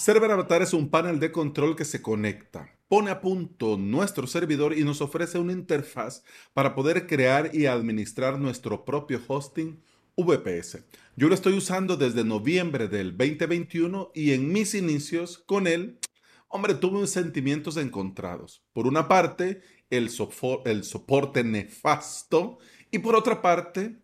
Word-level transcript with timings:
Server 0.00 0.30
Avatar 0.30 0.62
es 0.62 0.72
un 0.72 0.88
panel 0.88 1.20
de 1.20 1.30
control 1.30 1.76
que 1.76 1.84
se 1.84 2.00
conecta, 2.00 2.74
pone 2.88 3.10
a 3.10 3.20
punto 3.20 3.76
nuestro 3.76 4.26
servidor 4.26 4.72
y 4.72 4.82
nos 4.82 5.02
ofrece 5.02 5.38
una 5.38 5.52
interfaz 5.52 6.24
para 6.54 6.74
poder 6.74 7.06
crear 7.06 7.54
y 7.54 7.66
administrar 7.66 8.38
nuestro 8.38 8.86
propio 8.86 9.20
hosting 9.28 9.78
VPS. 10.16 10.86
Yo 11.16 11.28
lo 11.28 11.34
estoy 11.34 11.52
usando 11.52 11.98
desde 11.98 12.24
noviembre 12.24 12.88
del 12.88 13.14
2021 13.14 14.10
y 14.14 14.32
en 14.32 14.50
mis 14.50 14.74
inicios 14.74 15.36
con 15.36 15.66
él, 15.66 15.98
hombre, 16.48 16.72
tuve 16.72 17.06
sentimientos 17.06 17.76
encontrados. 17.76 18.62
Por 18.72 18.86
una 18.86 19.06
parte, 19.06 19.60
el, 19.90 20.08
soporte 20.08 21.44
nefasto 21.44 22.58
y 22.90 23.00
por 23.00 23.16
otra 23.16 23.42
parte, 23.42 23.98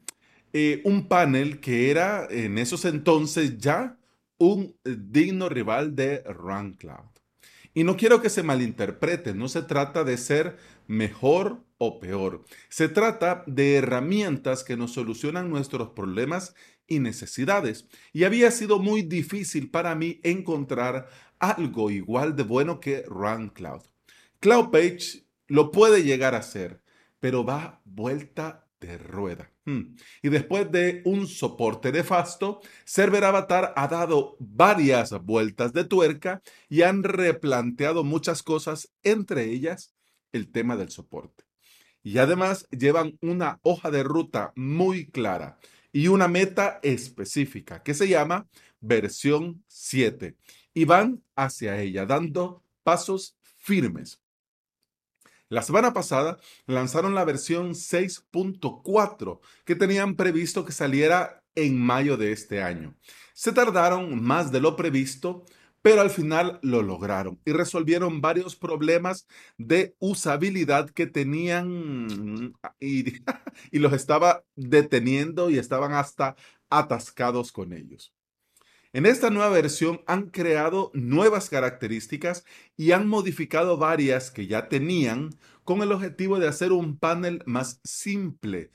eh, 0.53 0.82
un 0.85 1.08
panel 1.08 1.58
que 1.58 1.90
era 1.90 2.29
en 2.29 2.58
esos 2.58 2.85
entonces 2.85 3.57
ya 3.57 3.96
un 4.39 4.76
digno 4.85 5.49
rival 5.49 5.95
de 5.95 6.22
RunCloud. 6.22 7.11
Y 7.75 7.85
no 7.85 7.96
quiero 7.96 8.22
que 8.22 8.31
se 8.31 8.43
malinterprete, 8.43 9.35
no 9.35 9.49
se 9.49 9.62
trata 9.62 10.03
de 10.03 10.17
ser 10.17 10.57
mejor 10.86 11.62
o 11.79 12.00
peor. 12.00 12.45
Se 12.68 12.89
trata 12.89 13.45
de 13.46 13.76
herramientas 13.76 14.64
que 14.64 14.76
nos 14.76 14.93
solucionan 14.93 15.50
nuestros 15.50 15.90
problemas 15.90 16.54
y 16.86 17.00
necesidades. 17.00 17.86
Y 18.12 18.25
había 18.25 18.50
sido 18.50 18.79
muy 18.79 19.03
difícil 19.03 19.71
para 19.71 19.95
mí 19.95 20.21
encontrar 20.22 21.09
algo 21.39 21.90
igual 21.90 22.34
de 22.34 22.45
bueno 22.45 22.81
que 22.81 23.03
RunCloud. 23.03 23.82
CloudPage 24.40 25.26
lo 25.48 25.71
puede 25.71 26.03
llegar 26.03 26.34
a 26.34 26.43
ser, 26.43 26.82
pero 27.21 27.45
va 27.45 27.81
vuelta 27.84 28.65
de 28.80 28.98
rueda. 28.98 29.50
Hmm. 29.64 29.96
Y 30.22 30.29
después 30.29 30.71
de 30.71 31.03
un 31.04 31.26
soporte 31.26 31.93
nefasto, 31.93 32.61
Server 32.84 33.25
Avatar 33.25 33.72
ha 33.77 33.89
dado 33.89 34.36
varias 34.39 35.12
vueltas 35.25 35.73
de 35.73 35.84
tuerca 35.84 36.42
y 36.69 36.83
han 36.83 37.03
replanteado 37.03 38.05
muchas 38.05 38.42
cosas, 38.42 38.92
entre 39.03 39.45
ellas 39.45 39.95
el 40.33 40.51
tema 40.51 40.77
del 40.77 40.91
soporte. 40.91 41.45
Y 42.03 42.19
además 42.19 42.67
llevan 42.70 43.19
una 43.20 43.59
hoja 43.62 43.91
de 43.91 44.03
ruta 44.03 44.53
muy 44.55 45.06
clara 45.11 45.58
y 45.92 46.08
una 46.08 46.29
meta 46.29 46.79
específica 46.83 47.83
que 47.83 47.95
se 47.95 48.08
llama 48.08 48.47
versión 48.81 49.64
7 49.67 50.36
y 50.75 50.84
van 50.84 51.23
hacia 51.34 51.81
ella 51.81 52.06
dando 52.06 52.62
pasos 52.83 53.36
firmes. 53.56 54.20
La 55.48 55.62
semana 55.62 55.92
pasada 55.92 56.39
lanzaron 56.66 57.14
la 57.14 57.25
versión 57.25 57.70
6.4 57.70 59.41
que 59.64 59.77
tenían 59.77 60.16
previsto 60.16 60.64
que 60.64 60.72
saliera 60.72 61.44
en 61.55 61.78
mayo 61.78 62.16
de 62.16 62.33
este 62.33 62.62
año. 62.62 62.97
Se 63.33 63.52
tardaron 63.52 64.20
más 64.22 64.50
de 64.50 64.61
lo 64.61 64.74
previsto, 64.74 65.44
pero 65.83 66.00
al 66.00 66.11
final 66.11 66.58
lo 66.62 66.83
lograron 66.83 67.41
y 67.44 67.52
resolvieron 67.52 68.20
varios 68.20 68.56
problemas 68.56 69.28
de 69.56 69.94
usabilidad 70.00 70.91
que 70.91 71.06
tenían 71.06 72.52
y, 72.80 73.05
y 73.70 73.78
los 73.78 73.92
estaba 73.92 74.42
deteniendo 74.56 75.48
y 75.48 75.58
estaban 75.58 75.92
hasta 75.92 76.34
atascados 76.70 77.52
con 77.52 77.72
ellos. 77.72 78.16
En 78.97 79.05
esta 79.05 79.28
nueva 79.28 79.50
versión 79.50 80.00
han 80.06 80.30
creado 80.30 80.91
nuevas 80.94 81.50
características 81.50 82.47
y 82.78 82.92
han 82.92 83.06
modificado 83.06 83.77
varias 83.77 84.30
que 84.30 84.47
ya 84.47 84.70
tenían 84.70 85.34
con 85.64 85.83
el 85.83 85.92
objetivo 85.92 86.39
de 86.39 86.48
hacer 86.48 86.72
un 86.72 86.98
panel 86.98 87.42
más 87.44 87.78
simple 87.84 88.70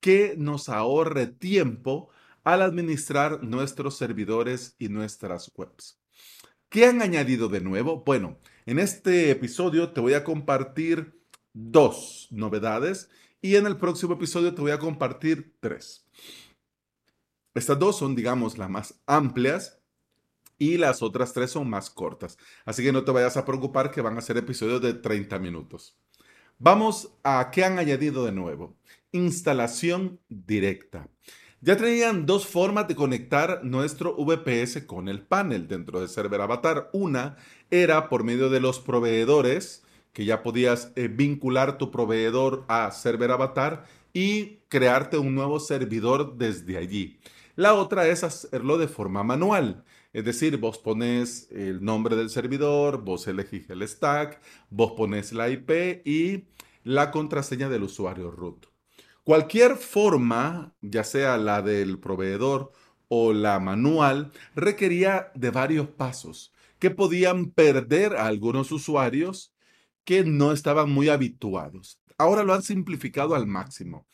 que 0.00 0.34
nos 0.36 0.68
ahorre 0.68 1.28
tiempo 1.28 2.10
al 2.42 2.60
administrar 2.60 3.42
nuestros 3.42 3.96
servidores 3.96 4.76
y 4.78 4.90
nuestras 4.90 5.50
webs. 5.56 5.98
¿Qué 6.68 6.84
han 6.84 7.00
añadido 7.00 7.48
de 7.48 7.62
nuevo? 7.62 8.04
Bueno, 8.04 8.36
en 8.66 8.78
este 8.78 9.30
episodio 9.30 9.94
te 9.94 10.02
voy 10.02 10.12
a 10.12 10.24
compartir 10.24 11.18
dos 11.54 12.28
novedades 12.30 13.08
y 13.40 13.56
en 13.56 13.64
el 13.64 13.78
próximo 13.78 14.12
episodio 14.12 14.54
te 14.54 14.60
voy 14.60 14.72
a 14.72 14.78
compartir 14.78 15.54
tres. 15.60 16.06
Estas 17.54 17.78
dos 17.78 17.96
son, 17.96 18.14
digamos, 18.14 18.58
las 18.58 18.68
más 18.68 19.00
amplias 19.06 19.80
y 20.58 20.76
las 20.76 21.02
otras 21.02 21.32
tres 21.32 21.50
son 21.50 21.68
más 21.70 21.90
cortas. 21.90 22.38
Así 22.64 22.82
que 22.82 22.92
no 22.92 23.04
te 23.04 23.12
vayas 23.12 23.36
a 23.36 23.44
preocupar 23.44 23.90
que 23.90 24.00
van 24.00 24.18
a 24.18 24.22
ser 24.22 24.36
episodios 24.36 24.82
de 24.82 24.94
30 24.94 25.38
minutos. 25.38 25.96
Vamos 26.58 27.12
a 27.22 27.50
qué 27.52 27.64
han 27.64 27.78
añadido 27.78 28.24
de 28.24 28.32
nuevo. 28.32 28.76
Instalación 29.12 30.20
directa. 30.28 31.08
Ya 31.60 31.76
tenían 31.76 32.26
dos 32.26 32.46
formas 32.46 32.88
de 32.88 32.94
conectar 32.94 33.64
nuestro 33.64 34.14
VPS 34.16 34.82
con 34.82 35.08
el 35.08 35.22
panel 35.22 35.66
dentro 35.66 36.00
de 36.00 36.08
Server 36.08 36.40
Avatar. 36.40 36.90
Una 36.92 37.36
era 37.70 38.08
por 38.08 38.22
medio 38.22 38.50
de 38.50 38.60
los 38.60 38.80
proveedores, 38.80 39.82
que 40.12 40.24
ya 40.24 40.42
podías 40.42 40.92
eh, 40.94 41.08
vincular 41.08 41.78
tu 41.78 41.90
proveedor 41.90 42.64
a 42.68 42.90
Server 42.90 43.30
Avatar 43.30 43.84
y 44.12 44.58
crearte 44.68 45.16
un 45.16 45.34
nuevo 45.34 45.58
servidor 45.58 46.36
desde 46.36 46.76
allí. 46.76 47.18
La 47.56 47.74
otra 47.74 48.08
es 48.08 48.24
hacerlo 48.24 48.78
de 48.78 48.88
forma 48.88 49.22
manual. 49.22 49.84
Es 50.12 50.24
decir, 50.24 50.56
vos 50.56 50.78
pones 50.78 51.48
el 51.52 51.84
nombre 51.84 52.16
del 52.16 52.28
servidor, 52.28 53.04
vos 53.04 53.28
elegís 53.28 53.70
el 53.70 53.86
stack, 53.86 54.40
vos 54.70 54.92
pones 54.96 55.32
la 55.32 55.48
IP 55.48 56.02
y 56.04 56.48
la 56.82 57.12
contraseña 57.12 57.68
del 57.68 57.84
usuario 57.84 58.32
root. 58.32 58.66
Cualquier 59.22 59.76
forma, 59.76 60.74
ya 60.82 61.04
sea 61.04 61.36
la 61.36 61.62
del 61.62 62.00
proveedor 62.00 62.72
o 63.08 63.32
la 63.32 63.60
manual, 63.60 64.32
requería 64.56 65.30
de 65.34 65.50
varios 65.50 65.88
pasos 65.88 66.52
que 66.80 66.90
podían 66.90 67.50
perder 67.52 68.16
a 68.16 68.26
algunos 68.26 68.72
usuarios 68.72 69.54
que 70.04 70.24
no 70.24 70.52
estaban 70.52 70.90
muy 70.90 71.08
habituados. 71.08 72.00
Ahora 72.18 72.42
lo 72.42 72.52
han 72.52 72.62
simplificado 72.62 73.34
al 73.36 73.46
máximo. 73.46 74.06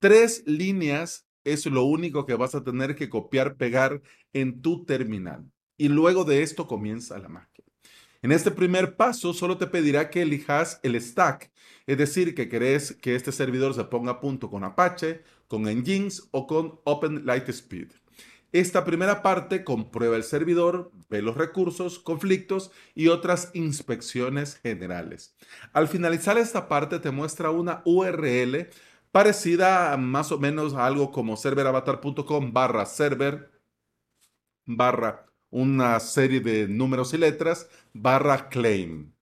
Tres 0.00 0.42
líneas 0.44 1.26
es 1.52 1.66
lo 1.66 1.84
único 1.84 2.26
que 2.26 2.34
vas 2.34 2.54
a 2.54 2.64
tener 2.64 2.94
que 2.94 3.08
copiar, 3.08 3.56
pegar 3.56 4.02
en 4.32 4.60
tu 4.62 4.84
terminal. 4.84 5.44
Y 5.76 5.88
luego 5.88 6.24
de 6.24 6.42
esto 6.42 6.66
comienza 6.66 7.18
la 7.18 7.28
magia. 7.28 7.64
En 8.22 8.32
este 8.32 8.50
primer 8.50 8.96
paso 8.96 9.32
solo 9.32 9.56
te 9.56 9.66
pedirá 9.66 10.10
que 10.10 10.22
elijas 10.22 10.78
el 10.82 11.00
stack, 11.00 11.50
es 11.86 11.96
decir, 11.96 12.34
que 12.34 12.48
querés 12.48 12.92
que 12.92 13.14
este 13.14 13.32
servidor 13.32 13.74
se 13.74 13.84
ponga 13.84 14.12
a 14.12 14.20
punto 14.20 14.50
con 14.50 14.62
Apache, 14.62 15.22
con 15.48 15.62
Nginx 15.62 16.28
o 16.30 16.46
con 16.46 16.80
Open 16.84 17.24
Lightspeed. 17.24 17.88
Esta 18.52 18.84
primera 18.84 19.22
parte 19.22 19.62
comprueba 19.62 20.16
el 20.16 20.24
servidor, 20.24 20.90
ve 21.08 21.22
los 21.22 21.36
recursos, 21.36 22.00
conflictos 22.00 22.72
y 22.96 23.06
otras 23.06 23.50
inspecciones 23.54 24.56
generales. 24.56 25.36
Al 25.72 25.86
finalizar 25.86 26.36
esta 26.36 26.68
parte 26.68 26.98
te 26.98 27.12
muestra 27.12 27.50
una 27.50 27.80
URL 27.84 28.68
parecida 29.12 29.96
más 29.96 30.32
o 30.32 30.38
menos 30.38 30.74
a 30.74 30.86
algo 30.86 31.10
como 31.10 31.36
serveravatar.com 31.36 32.52
barra 32.52 32.86
server 32.86 33.50
barra 34.66 35.26
una 35.50 35.98
serie 36.00 36.40
de 36.40 36.68
números 36.68 37.12
y 37.14 37.18
letras 37.18 37.68
barra 37.92 38.48
claim. 38.48 39.12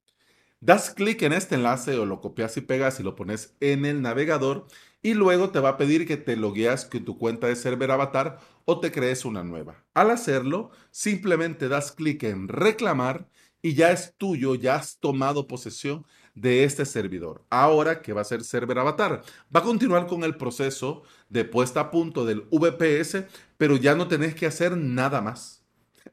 Das 0.60 0.91
clic 0.91 1.22
en 1.22 1.32
este 1.32 1.54
enlace 1.54 1.97
o 1.99 2.04
lo 2.04 2.21
copias 2.21 2.56
y 2.56 2.60
pegas 2.60 2.99
y 3.00 3.03
lo 3.03 3.15
pones 3.15 3.56
en 3.60 3.84
el 3.84 4.03
navegador 4.03 4.66
y 5.03 5.15
luego 5.15 5.50
te 5.50 5.60
va 5.60 5.71
a 5.71 5.76
pedir 5.76 6.06
que 6.06 6.16
te 6.16 6.37
logueas 6.37 6.84
con 6.84 7.05
tu 7.05 7.16
cuenta 7.16 7.47
de 7.47 7.56
server 7.56 7.91
avatar 7.93 8.41
o 8.65 8.81
te 8.81 8.91
crees 8.91 9.25
una 9.25 9.44
nueva. 9.44 9.84
Al 9.94 10.10
hacerlo, 10.10 10.70
simplemente 10.91 11.69
das 11.69 11.93
clic 11.93 12.25
en 12.25 12.49
reclamar 12.49 13.28
y 13.62 13.75
ya 13.75 13.93
es 13.93 14.15
tuyo, 14.16 14.55
ya 14.56 14.76
has 14.76 14.99
tomado 14.99 15.47
posesión 15.47 16.05
de 16.41 16.65
este 16.65 16.84
servidor. 16.84 17.44
Ahora 17.50 18.03
que 18.03 18.12
va 18.12 18.22
a 18.22 18.25
ser 18.25 18.44
server 18.44 18.78
avatar, 18.78 19.22
va 19.54 19.60
a 19.60 19.65
continuar 19.65 20.06
con 20.06 20.25
el 20.25 20.37
proceso 20.37 21.03
de 21.28 21.44
puesta 21.44 21.81
a 21.81 21.91
punto 21.91 22.25
del 22.25 22.43
VPS, 22.50 23.25
pero 23.56 23.76
ya 23.76 23.94
no 23.94 24.09
tenés 24.09 24.35
que 24.35 24.46
hacer 24.46 24.76
nada 24.76 25.20
más. 25.20 25.64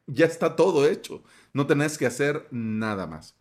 Ya 0.08 0.26
está 0.26 0.56
todo 0.56 0.88
hecho, 0.88 1.24
no 1.54 1.68
tenés 1.68 1.98
que 1.98 2.06
hacer 2.06 2.48
nada 2.52 3.08
más. 3.08 3.36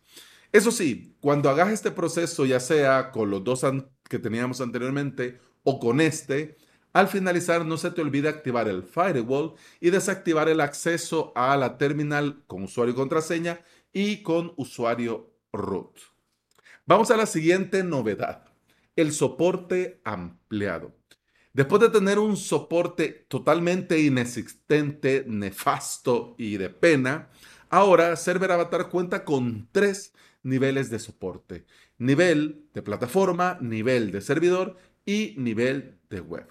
Eso 0.51 0.71
sí, 0.71 1.15
cuando 1.19 1.49
hagas 1.49 1.71
este 1.71 1.91
proceso, 1.91 2.45
ya 2.45 2.59
sea 2.59 3.11
con 3.11 3.29
los 3.29 3.43
dos 3.43 3.65
que 4.09 4.19
teníamos 4.19 4.61
anteriormente 4.61 5.39
o 5.63 5.79
con 5.79 5.99
este, 5.99 6.57
al 6.93 7.09
finalizar 7.09 7.65
no 7.65 7.75
se 7.75 7.91
te 7.91 8.01
olvide 8.01 8.29
activar 8.29 8.69
el 8.69 8.83
firewall 8.83 9.55
y 9.81 9.89
desactivar 9.89 10.47
el 10.47 10.61
acceso 10.61 11.33
a 11.35 11.57
la 11.57 11.77
terminal 11.77 12.43
con 12.47 12.63
usuario 12.63 12.93
y 12.93 12.95
contraseña 12.95 13.59
y 13.91 14.23
con 14.23 14.53
usuario 14.55 15.33
root. 15.51 16.14
Vamos 16.87 17.09
a 17.09 17.17
la 17.17 17.25
siguiente 17.25 17.83
novedad, 17.83 18.45
el 18.95 19.11
soporte 19.11 20.01
ampliado. 20.03 20.95
Después 21.51 21.81
de 21.81 21.89
tener 21.89 22.19
un 22.19 22.37
soporte 22.37 23.25
totalmente 23.27 23.99
inexistente, 23.99 25.25
nefasto 25.27 26.35
y 26.37 26.57
de 26.57 26.69
pena, 26.69 27.31
ahora 27.71 28.15
Server 28.15 28.51
Avatar 28.51 28.89
cuenta 28.89 29.25
con 29.25 29.67
tres 29.71 30.13
niveles 30.43 30.91
de 30.91 30.99
soporte. 30.99 31.65
Nivel 31.97 32.67
de 32.75 32.83
plataforma, 32.83 33.57
nivel 33.61 34.11
de 34.11 34.21
servidor 34.21 34.77
y 35.07 35.33
nivel 35.37 35.97
de 36.11 36.21
web. 36.21 36.45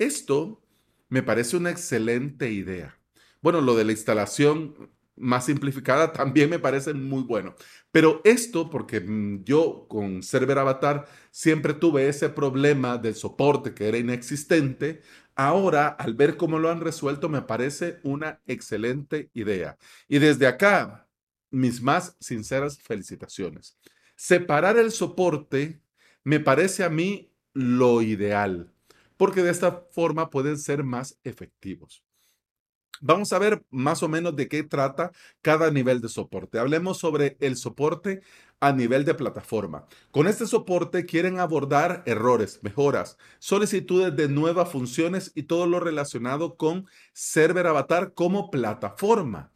Esto 0.00 0.64
me 1.08 1.22
parece 1.22 1.56
una 1.56 1.70
excelente 1.70 2.50
idea. 2.50 2.98
Bueno, 3.40 3.60
lo 3.60 3.76
de 3.76 3.84
la 3.84 3.92
instalación 3.92 4.90
más 5.16 5.46
simplificada 5.46 6.12
también 6.12 6.50
me 6.50 6.58
parece 6.58 6.94
muy 6.94 7.22
bueno. 7.22 7.54
Pero 7.90 8.20
esto, 8.24 8.70
porque 8.70 9.00
mm, 9.00 9.44
yo 9.44 9.86
con 9.88 10.22
Server 10.22 10.58
Avatar 10.58 11.06
siempre 11.30 11.74
tuve 11.74 12.08
ese 12.08 12.28
problema 12.28 12.98
del 12.98 13.14
soporte 13.14 13.74
que 13.74 13.88
era 13.88 13.98
inexistente, 13.98 15.02
ahora 15.34 15.88
al 15.88 16.14
ver 16.14 16.36
cómo 16.36 16.58
lo 16.58 16.70
han 16.70 16.80
resuelto 16.80 17.28
me 17.28 17.42
parece 17.42 18.00
una 18.02 18.40
excelente 18.46 19.30
idea. 19.34 19.76
Y 20.08 20.18
desde 20.18 20.46
acá, 20.46 21.08
mis 21.50 21.82
más 21.82 22.16
sinceras 22.20 22.78
felicitaciones. 22.80 23.78
Separar 24.16 24.78
el 24.78 24.92
soporte 24.92 25.80
me 26.24 26.40
parece 26.40 26.84
a 26.84 26.90
mí 26.90 27.32
lo 27.52 28.02
ideal, 28.02 28.72
porque 29.16 29.42
de 29.42 29.50
esta 29.50 29.86
forma 29.90 30.30
pueden 30.30 30.58
ser 30.58 30.84
más 30.84 31.18
efectivos. 31.24 32.05
Vamos 33.00 33.32
a 33.32 33.38
ver 33.38 33.64
más 33.70 34.02
o 34.02 34.08
menos 34.08 34.36
de 34.36 34.48
qué 34.48 34.62
trata 34.62 35.12
cada 35.42 35.70
nivel 35.70 36.00
de 36.00 36.08
soporte. 36.08 36.58
Hablemos 36.58 36.98
sobre 36.98 37.36
el 37.40 37.56
soporte 37.56 38.22
a 38.60 38.72
nivel 38.72 39.04
de 39.04 39.14
plataforma. 39.14 39.86
Con 40.10 40.26
este 40.26 40.46
soporte 40.46 41.04
quieren 41.04 41.38
abordar 41.38 42.02
errores, 42.06 42.60
mejoras, 42.62 43.18
solicitudes 43.38 44.16
de 44.16 44.28
nuevas 44.28 44.70
funciones 44.70 45.32
y 45.34 45.44
todo 45.44 45.66
lo 45.66 45.80
relacionado 45.80 46.56
con 46.56 46.86
Server 47.12 47.66
Avatar 47.66 48.14
como 48.14 48.50
plataforma. 48.50 49.52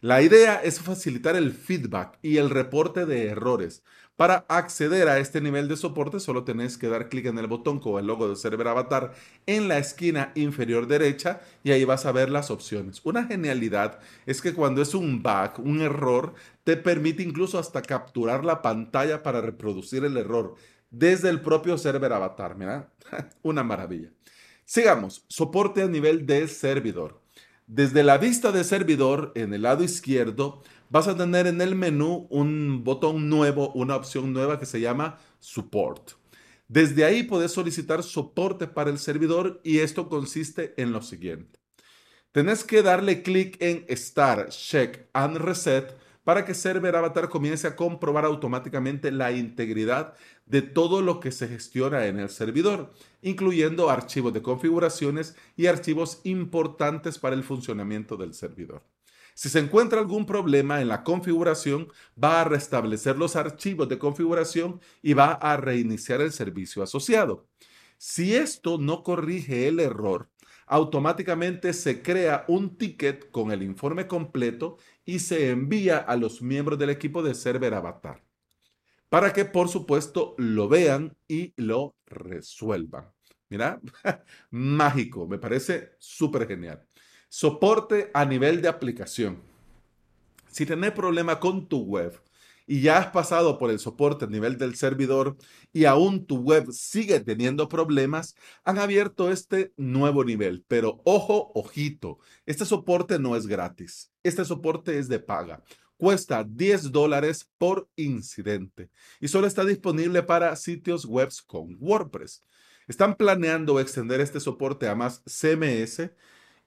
La 0.00 0.20
idea 0.20 0.56
es 0.56 0.80
facilitar 0.80 1.34
el 1.34 1.52
feedback 1.52 2.18
y 2.20 2.36
el 2.36 2.50
reporte 2.50 3.06
de 3.06 3.28
errores. 3.28 3.82
Para 4.16 4.44
acceder 4.48 5.08
a 5.08 5.18
este 5.18 5.40
nivel 5.40 5.66
de 5.66 5.76
soporte 5.76 6.20
solo 6.20 6.44
tenés 6.44 6.78
que 6.78 6.86
dar 6.86 7.08
clic 7.08 7.26
en 7.26 7.38
el 7.38 7.48
botón 7.48 7.80
con 7.80 7.98
el 7.98 8.06
logo 8.06 8.28
de 8.28 8.36
Server 8.36 8.68
Avatar 8.68 9.12
en 9.46 9.66
la 9.66 9.78
esquina 9.78 10.30
inferior 10.36 10.86
derecha 10.86 11.40
y 11.64 11.72
ahí 11.72 11.84
vas 11.84 12.06
a 12.06 12.12
ver 12.12 12.30
las 12.30 12.52
opciones. 12.52 13.00
Una 13.02 13.24
genialidad 13.24 13.98
es 14.24 14.40
que 14.40 14.54
cuando 14.54 14.82
es 14.82 14.94
un 14.94 15.20
bug, 15.20 15.58
un 15.58 15.80
error, 15.80 16.34
te 16.62 16.76
permite 16.76 17.24
incluso 17.24 17.58
hasta 17.58 17.82
capturar 17.82 18.44
la 18.44 18.62
pantalla 18.62 19.24
para 19.24 19.40
reproducir 19.40 20.04
el 20.04 20.16
error 20.16 20.54
desde 20.90 21.28
el 21.28 21.40
propio 21.40 21.76
Server 21.76 22.12
Avatar. 22.12 22.56
Una 23.42 23.64
maravilla. 23.64 24.10
Sigamos, 24.64 25.24
soporte 25.26 25.82
a 25.82 25.88
nivel 25.88 26.24
de 26.24 26.46
servidor. 26.46 27.20
Desde 27.66 28.04
la 28.04 28.18
vista 28.18 28.52
de 28.52 28.62
servidor, 28.62 29.32
en 29.34 29.54
el 29.54 29.62
lado 29.62 29.82
izquierdo, 29.82 30.62
vas 30.94 31.08
a 31.08 31.16
tener 31.16 31.48
en 31.48 31.60
el 31.60 31.74
menú 31.74 32.28
un 32.30 32.84
botón 32.84 33.28
nuevo, 33.28 33.72
una 33.72 33.96
opción 33.96 34.32
nueva 34.32 34.60
que 34.60 34.64
se 34.64 34.80
llama 34.80 35.18
Support. 35.40 36.12
Desde 36.68 37.04
ahí 37.04 37.24
puedes 37.24 37.50
solicitar 37.50 38.04
soporte 38.04 38.68
para 38.68 38.90
el 38.90 39.00
servidor 39.00 39.60
y 39.64 39.80
esto 39.80 40.08
consiste 40.08 40.72
en 40.80 40.92
lo 40.92 41.02
siguiente. 41.02 41.58
Tenés 42.30 42.62
que 42.62 42.80
darle 42.82 43.24
clic 43.24 43.56
en 43.60 43.84
Start, 43.90 44.50
Check 44.50 45.08
and 45.12 45.38
Reset 45.38 45.96
para 46.22 46.44
que 46.44 46.54
Server 46.54 46.94
Avatar 46.94 47.28
comience 47.28 47.66
a 47.66 47.74
comprobar 47.74 48.24
automáticamente 48.24 49.10
la 49.10 49.32
integridad 49.32 50.14
de 50.46 50.62
todo 50.62 51.02
lo 51.02 51.18
que 51.18 51.32
se 51.32 51.48
gestiona 51.48 52.06
en 52.06 52.20
el 52.20 52.28
servidor, 52.28 52.92
incluyendo 53.20 53.90
archivos 53.90 54.32
de 54.32 54.42
configuraciones 54.42 55.34
y 55.56 55.66
archivos 55.66 56.20
importantes 56.22 57.18
para 57.18 57.34
el 57.34 57.42
funcionamiento 57.42 58.16
del 58.16 58.32
servidor. 58.32 58.93
Si 59.34 59.48
se 59.48 59.58
encuentra 59.58 59.98
algún 60.00 60.26
problema 60.26 60.80
en 60.80 60.88
la 60.88 61.02
configuración, 61.04 61.88
va 62.22 62.40
a 62.40 62.44
restablecer 62.44 63.18
los 63.18 63.36
archivos 63.36 63.88
de 63.88 63.98
configuración 63.98 64.80
y 65.02 65.14
va 65.14 65.32
a 65.32 65.56
reiniciar 65.56 66.20
el 66.20 66.32
servicio 66.32 66.82
asociado. 66.82 67.48
Si 67.98 68.34
esto 68.34 68.78
no 68.78 69.02
corrige 69.02 69.68
el 69.68 69.80
error, 69.80 70.30
automáticamente 70.66 71.72
se 71.72 72.02
crea 72.02 72.44
un 72.48 72.76
ticket 72.76 73.30
con 73.30 73.50
el 73.50 73.62
informe 73.62 74.06
completo 74.06 74.78
y 75.04 75.18
se 75.18 75.50
envía 75.50 75.98
a 75.98 76.16
los 76.16 76.42
miembros 76.42 76.78
del 76.78 76.90
equipo 76.90 77.22
de 77.22 77.34
Server 77.34 77.74
Avatar 77.74 78.22
para 79.14 79.32
que 79.32 79.44
por 79.44 79.68
supuesto 79.68 80.34
lo 80.38 80.68
vean 80.68 81.16
y 81.28 81.54
lo 81.56 81.94
resuelvan. 82.06 83.12
Mira, 83.48 83.80
mágico, 84.50 85.28
me 85.28 85.38
parece 85.38 85.92
súper 86.00 86.48
genial. 86.48 86.84
Soporte 87.36 88.12
a 88.14 88.24
nivel 88.24 88.62
de 88.62 88.68
aplicación. 88.68 89.42
Si 90.52 90.64
tenés 90.66 90.92
problema 90.92 91.40
con 91.40 91.66
tu 91.66 91.80
web, 91.80 92.22
y 92.64 92.80
ya 92.80 92.98
has 92.98 93.08
pasado 93.08 93.58
por 93.58 93.72
el 93.72 93.80
soporte 93.80 94.26
a 94.26 94.28
nivel 94.28 94.56
del 94.56 94.76
servidor 94.76 95.36
y 95.72 95.84
aún 95.86 96.26
tu 96.26 96.36
web 96.36 96.70
sigue 96.70 97.18
teniendo 97.18 97.68
problemas, 97.68 98.36
han 98.62 98.78
abierto 98.78 99.32
este 99.32 99.72
nuevo 99.76 100.22
nivel. 100.22 100.64
Pero 100.68 101.00
ojo, 101.04 101.50
ojito, 101.56 102.20
este 102.46 102.64
soporte 102.64 103.18
no 103.18 103.34
es 103.34 103.48
gratis. 103.48 104.12
Este 104.22 104.44
soporte 104.44 104.96
es 105.00 105.08
de 105.08 105.18
paga. 105.18 105.60
Cuesta 105.96 106.44
10 106.44 106.92
dólares 106.92 107.50
por 107.58 107.88
incidente 107.96 108.90
y 109.20 109.26
solo 109.26 109.48
está 109.48 109.64
disponible 109.64 110.22
para 110.22 110.54
sitios 110.54 111.04
web 111.04 111.30
con 111.48 111.76
WordPress. 111.80 112.44
Están 112.86 113.16
planeando 113.16 113.80
extender 113.80 114.20
este 114.20 114.38
soporte 114.38 114.86
a 114.86 114.94
más 114.94 115.20
CMS 115.26 116.12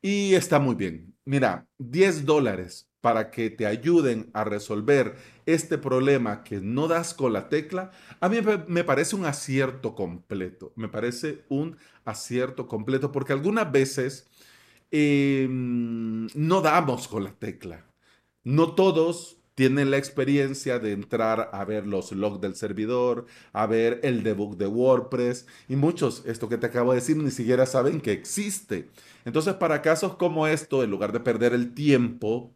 y 0.02 0.36
está 0.36 0.60
muy 0.60 0.76
bien. 0.76 1.16
Mira, 1.26 1.68
10 1.78 2.26
dólares 2.26 2.90
para 3.02 3.32
que 3.32 3.50
te 3.50 3.66
ayuden 3.66 4.30
a 4.34 4.44
resolver 4.44 5.16
este 5.46 5.78
problema 5.78 6.44
que 6.44 6.60
no 6.62 6.88
das 6.88 7.14
con 7.14 7.34
la 7.34 7.48
tecla, 7.50 7.92
a 8.20 8.30
mí 8.30 8.38
me 8.68 8.84
parece 8.84 9.16
un 9.16 9.26
acierto 9.26 9.96
completo. 9.96 10.74
Me 10.76 10.90
parece 10.90 11.46
un 11.50 11.78
acierto 12.06 12.68
completo 12.68 13.12
porque 13.12 13.34
algunas 13.34 13.72
veces 13.72 14.28
em, 14.92 16.28
no 16.34 16.62
damos 16.62 17.08
con 17.08 17.24
la 17.24 17.32
tecla. 17.34 17.86
No 18.44 18.76
todos 18.76 19.37
tienen 19.58 19.90
la 19.90 19.98
experiencia 19.98 20.78
de 20.78 20.92
entrar 20.92 21.50
a 21.52 21.66
ver 21.66 21.88
los 21.88 22.12
logs 22.12 22.40
del 22.40 22.54
servidor, 22.56 23.26
a 23.54 23.66
ver 23.66 24.00
el 24.04 24.22
debug 24.22 24.56
de 24.56 24.68
WordPress 24.68 25.48
y 25.68 25.76
muchos, 25.76 26.22
esto 26.28 26.48
que 26.48 26.60
te 26.60 26.68
acabo 26.68 26.92
de 26.92 27.00
decir, 27.00 27.18
ni 27.18 27.32
siquiera 27.32 27.66
saben 27.66 28.00
que 28.00 28.12
existe. 28.12 28.92
Entonces, 29.26 29.56
para 29.56 29.82
casos 29.82 30.16
como 30.16 30.46
esto, 30.46 30.84
en 30.84 30.92
lugar 30.92 31.12
de 31.12 31.22
perder 31.22 31.54
el 31.54 31.74
tiempo, 31.74 32.54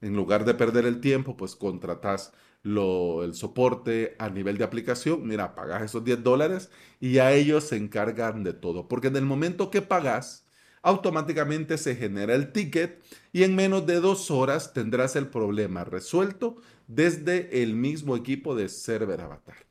en 0.00 0.14
lugar 0.14 0.44
de 0.44 0.54
perder 0.54 0.86
el 0.86 1.00
tiempo, 1.00 1.36
pues 1.36 1.56
contratas 1.56 2.32
el 2.62 3.34
soporte 3.34 4.14
a 4.20 4.30
nivel 4.30 4.56
de 4.56 4.62
aplicación. 4.62 5.26
Mira, 5.26 5.56
pagas 5.56 5.82
esos 5.82 6.04
10 6.04 6.22
dólares 6.22 6.70
y 7.00 7.14
ya 7.14 7.32
ellos 7.32 7.64
se 7.64 7.76
encargan 7.76 8.44
de 8.44 8.52
todo. 8.52 8.86
Porque 8.86 9.08
en 9.08 9.16
el 9.16 9.24
momento 9.24 9.68
que 9.72 9.82
pagas, 9.82 10.45
automáticamente 10.86 11.78
se 11.78 11.96
genera 11.96 12.36
el 12.36 12.52
ticket 12.52 13.02
y 13.32 13.42
en 13.42 13.56
menos 13.56 13.86
de 13.86 13.98
dos 13.98 14.30
horas 14.30 14.72
tendrás 14.72 15.16
el 15.16 15.26
problema 15.26 15.82
resuelto 15.82 16.58
desde 16.86 17.60
el 17.64 17.74
mismo 17.74 18.14
equipo 18.14 18.54
de 18.54 18.68
Server 18.68 19.20
Avatar. 19.20 19.66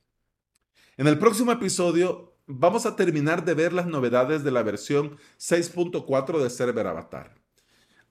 En 0.98 1.08
el 1.08 1.18
próximo 1.18 1.54
episodio 1.54 2.36
vamos 2.48 2.86
a 2.86 2.98
terminar 2.98 3.46
de 3.46 3.54
ver 3.54 3.72
las 3.72 3.88
novedades 3.88 4.44
de 4.44 4.52
la 4.52 4.62
versión 4.62 5.16
6.4 5.40 6.44
de 6.44 6.50
Server 6.50 6.86
Avatar. 6.86 7.34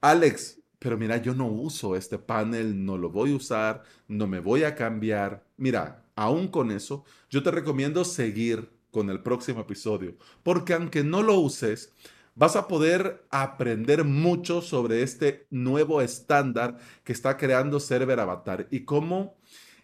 Alex, 0.01 0.59
pero 0.79 0.97
mira, 0.97 1.17
yo 1.17 1.35
no 1.35 1.45
uso 1.45 1.95
este 1.95 2.17
panel, 2.17 2.85
no 2.87 2.97
lo 2.97 3.11
voy 3.11 3.33
a 3.33 3.35
usar, 3.35 3.83
no 4.07 4.25
me 4.25 4.39
voy 4.39 4.63
a 4.63 4.73
cambiar. 4.73 5.45
Mira, 5.57 6.03
aún 6.15 6.47
con 6.47 6.71
eso, 6.71 7.05
yo 7.29 7.43
te 7.43 7.51
recomiendo 7.51 8.03
seguir 8.03 8.67
con 8.89 9.11
el 9.11 9.21
próximo 9.21 9.61
episodio, 9.61 10.15
porque 10.41 10.73
aunque 10.73 11.03
no 11.03 11.21
lo 11.21 11.37
uses, 11.39 11.91
vas 12.35 12.55
a 12.57 12.67
poder 12.67 13.25
aprender 13.31 14.03
mucho 14.03 14.61
sobre 14.61 15.01
este 15.01 15.47
nuevo 15.49 16.01
estándar 16.01 16.77
que 17.03 17.13
está 17.13 17.37
creando 17.37 17.79
Server 17.79 18.19
Avatar 18.19 18.67
y 18.69 18.81
cómo 18.81 19.37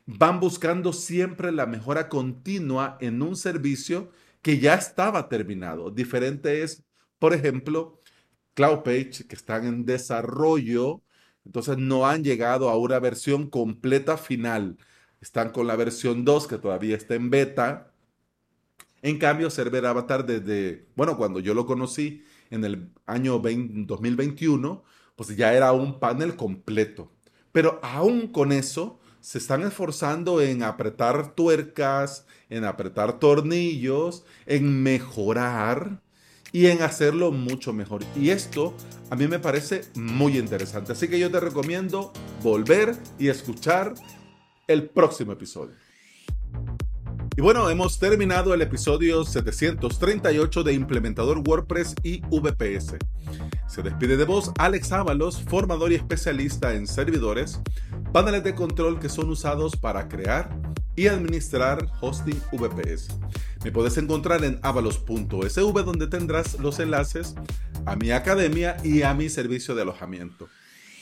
van 0.06 0.40
buscando 0.40 0.92
siempre 0.94 1.52
la 1.52 1.66
mejora 1.66 2.10
continua 2.10 2.98
en 3.00 3.22
un 3.22 3.36
servicio 3.36 4.12
que 4.42 4.60
ya 4.60 4.74
estaba 4.74 5.30
terminado. 5.30 5.92
Diferente 5.92 6.62
es, 6.64 6.84
por 7.20 7.34
ejemplo, 7.34 8.02
CloudPage, 8.54 9.28
que 9.28 9.36
están 9.36 9.66
en 9.66 9.86
desarrollo, 9.86 11.02
entonces 11.46 11.78
no 11.78 12.06
han 12.08 12.24
llegado 12.24 12.70
a 12.70 12.78
una 12.78 13.00
versión 13.00 13.50
completa 13.50 14.18
final. 14.18 14.78
Están 15.22 15.52
con 15.52 15.68
la 15.68 15.76
versión 15.76 16.26
2 16.26 16.48
que 16.48 16.58
todavía 16.58 16.98
está 16.98 17.16
en 17.16 17.30
beta. 17.30 17.94
En 19.02 19.18
cambio, 19.20 19.50
Server 19.50 19.86
Avatar 19.86 20.26
desde, 20.26 20.88
bueno, 20.96 21.18
cuando 21.18 21.40
yo 21.40 21.54
lo 21.54 21.66
conocí, 21.66 22.24
en 22.52 22.64
el 22.64 22.90
año 23.08 23.40
2021, 23.40 24.84
pues 25.16 25.36
ya 25.36 25.54
era 25.54 25.72
un 25.72 26.00
panel 26.00 26.36
completo. 26.36 27.12
Pero 27.52 27.80
aún 27.82 28.28
con 28.28 28.52
eso, 28.52 29.00
se 29.20 29.38
están 29.38 29.62
esforzando 29.64 30.42
en 30.42 30.64
apretar 30.64 31.34
tuercas, 31.36 32.26
en 32.50 32.66
apretar 32.66 33.20
tornillos, 33.20 34.26
en 34.46 34.84
mejorar 34.84 36.02
y 36.52 36.68
en 36.68 36.82
hacerlo 36.82 37.32
mucho 37.32 37.72
mejor. 37.72 38.04
Y 38.16 38.30
esto 38.30 38.76
a 39.10 39.16
mí 39.16 39.28
me 39.28 39.40
parece 39.40 39.84
muy 39.96 40.38
interesante. 40.38 40.92
Así 40.92 41.08
que 41.08 41.20
yo 41.20 41.32
te 41.32 41.40
recomiendo 41.40 42.12
volver 42.42 42.96
y 43.20 43.30
escuchar 43.30 43.94
el 44.68 44.90
próximo 44.90 45.34
episodio. 45.34 45.76
Y 47.38 47.42
bueno, 47.42 47.70
hemos 47.70 47.98
terminado 47.98 48.54
el 48.54 48.62
episodio 48.62 49.24
738 49.24 50.64
de 50.64 50.74
Implementador 50.74 51.42
WordPress 51.48 51.96
y 52.04 52.20
VPS. 52.30 52.98
Se 53.68 53.82
despide 53.82 54.18
de 54.18 54.26
vos 54.26 54.52
Alex 54.60 54.92
Ábalos, 54.92 55.42
formador 55.44 55.94
y 55.94 55.96
especialista 55.96 56.74
en 56.74 56.88
servidores, 56.88 57.62
paneles 58.12 58.44
de 58.44 58.54
control 58.54 59.00
que 59.00 59.08
son 59.08 59.30
usados 59.30 59.78
para 59.78 60.10
crear 60.10 60.50
y 60.98 61.08
administrar 61.08 61.88
hosting 62.02 62.38
VPS. 62.52 63.18
Me 63.64 63.72
puedes 63.72 63.98
encontrar 63.98 64.44
en 64.44 64.60
avalos.sv 64.62 65.84
donde 65.86 66.08
tendrás 66.08 66.60
los 66.60 66.80
enlaces 66.80 67.36
a 67.86 67.96
mi 67.96 68.12
academia 68.12 68.76
y 68.84 69.04
a 69.04 69.14
mi 69.14 69.30
servicio 69.30 69.74
de 69.74 69.84
alojamiento. 69.84 70.50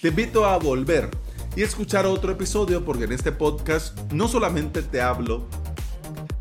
Te 0.03 0.09
invito 0.09 0.45
a 0.45 0.59
volver 0.59 1.09
y 1.55 1.63
escuchar 1.63 2.05
otro 2.05 2.31
episodio 2.31 2.85
porque 2.85 3.05
en 3.05 3.13
este 3.13 3.31
podcast 3.31 3.99
no 4.11 4.27
solamente 4.27 4.83
te 4.83 5.01
hablo 5.01 5.47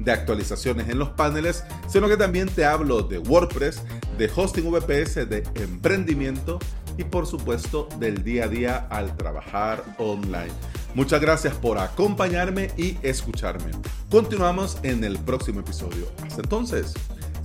de 0.09 0.15
actualizaciones 0.15 0.89
en 0.89 0.99
los 0.99 1.11
paneles, 1.11 1.65
sino 1.87 2.09
que 2.09 2.17
también 2.17 2.49
te 2.49 2.65
hablo 2.65 3.03
de 3.03 3.19
WordPress, 3.19 3.83
de 4.17 4.31
hosting 4.35 4.71
VPS, 4.71 5.29
de 5.29 5.45
emprendimiento 5.57 6.59
y 6.97 7.05
por 7.05 7.27
supuesto 7.27 7.89
del 7.99 8.25
día 8.25 8.45
a 8.45 8.49
día 8.49 8.87
al 8.91 9.15
trabajar 9.19 9.85
online. 9.99 10.53
Muchas 10.95 11.21
gracias 11.21 11.55
por 11.55 11.77
acompañarme 11.79 12.71
y 12.79 12.97
escucharme. 13.03 13.71
Continuamos 14.11 14.79
en 14.83 15.05
el 15.05 15.19
próximo 15.19 15.61
episodio. 15.61 16.11
Hasta 16.23 16.41
entonces, 16.41 16.95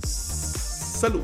salud. 0.02 1.22